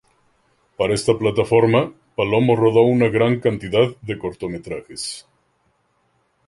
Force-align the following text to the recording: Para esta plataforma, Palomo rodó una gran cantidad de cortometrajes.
Para 0.77 0.95
esta 0.95 1.13
plataforma, 1.15 1.93
Palomo 2.15 2.55
rodó 2.55 2.81
una 2.81 3.07
gran 3.09 3.39
cantidad 3.39 3.87
de 4.01 4.17
cortometrajes. 4.17 5.27